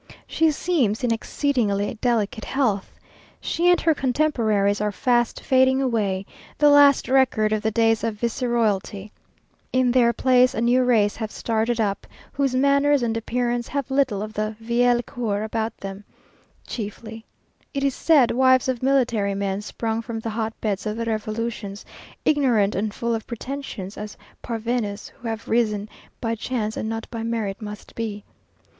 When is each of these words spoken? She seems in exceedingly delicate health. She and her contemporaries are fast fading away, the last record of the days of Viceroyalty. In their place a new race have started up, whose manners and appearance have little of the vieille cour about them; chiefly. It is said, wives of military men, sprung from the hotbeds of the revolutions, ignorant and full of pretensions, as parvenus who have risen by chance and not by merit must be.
She 0.25 0.49
seems 0.49 1.03
in 1.03 1.13
exceedingly 1.13 1.95
delicate 2.01 2.45
health. 2.45 2.91
She 3.39 3.69
and 3.69 3.79
her 3.81 3.93
contemporaries 3.93 4.81
are 4.81 4.91
fast 4.91 5.41
fading 5.41 5.79
away, 5.79 6.25
the 6.57 6.71
last 6.71 7.07
record 7.07 7.53
of 7.53 7.61
the 7.61 7.69
days 7.69 8.03
of 8.03 8.15
Viceroyalty. 8.15 9.11
In 9.71 9.91
their 9.91 10.11
place 10.11 10.55
a 10.55 10.61
new 10.61 10.83
race 10.83 11.17
have 11.17 11.29
started 11.29 11.79
up, 11.79 12.07
whose 12.33 12.55
manners 12.55 13.03
and 13.03 13.15
appearance 13.15 13.67
have 13.67 13.91
little 13.91 14.23
of 14.23 14.33
the 14.33 14.55
vieille 14.59 15.03
cour 15.03 15.43
about 15.43 15.77
them; 15.77 16.03
chiefly. 16.65 17.23
It 17.75 17.83
is 17.83 17.93
said, 17.93 18.31
wives 18.31 18.67
of 18.67 18.81
military 18.81 19.35
men, 19.35 19.61
sprung 19.61 20.01
from 20.01 20.19
the 20.19 20.31
hotbeds 20.31 20.87
of 20.87 20.97
the 20.97 21.05
revolutions, 21.05 21.85
ignorant 22.25 22.73
and 22.73 22.91
full 22.91 23.13
of 23.13 23.27
pretensions, 23.27 23.97
as 23.99 24.17
parvenus 24.41 25.09
who 25.09 25.27
have 25.27 25.47
risen 25.47 25.87
by 26.19 26.33
chance 26.33 26.75
and 26.75 26.89
not 26.89 27.07
by 27.11 27.21
merit 27.21 27.61
must 27.61 27.93
be. 27.93 28.23